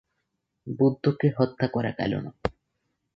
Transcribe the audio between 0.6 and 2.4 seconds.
বুদ্ধকে হত্যা করা গেল না।